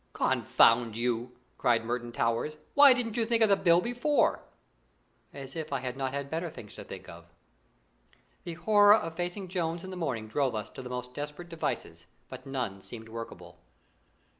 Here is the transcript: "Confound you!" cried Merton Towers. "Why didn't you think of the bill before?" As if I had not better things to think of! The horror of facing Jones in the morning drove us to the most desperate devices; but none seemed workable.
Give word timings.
"Confound 0.13 0.97
you!" 0.97 1.37
cried 1.59 1.85
Merton 1.85 2.11
Towers. 2.11 2.57
"Why 2.73 2.91
didn't 2.91 3.17
you 3.17 3.23
think 3.23 3.43
of 3.43 3.49
the 3.49 3.55
bill 3.55 3.81
before?" 3.81 4.41
As 5.31 5.55
if 5.55 5.71
I 5.71 5.79
had 5.81 5.95
not 5.95 6.27
better 6.31 6.49
things 6.49 6.73
to 6.73 6.83
think 6.83 7.07
of! 7.07 7.31
The 8.43 8.55
horror 8.55 8.95
of 8.95 9.13
facing 9.13 9.47
Jones 9.47 9.83
in 9.83 9.91
the 9.91 9.95
morning 9.95 10.27
drove 10.27 10.55
us 10.55 10.69
to 10.69 10.81
the 10.81 10.89
most 10.89 11.13
desperate 11.13 11.49
devices; 11.49 12.07
but 12.29 12.47
none 12.47 12.81
seemed 12.81 13.09
workable. 13.09 13.59